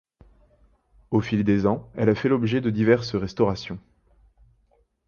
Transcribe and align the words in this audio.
Au 1.11 1.21
fil 1.21 1.43
des 1.43 1.67
ans, 1.67 1.87
elle 1.93 2.09
a 2.09 2.15
fait 2.15 2.27
l'objet 2.27 2.59
de 2.59 2.71
diverses 2.71 3.13
restaurations. 3.13 3.77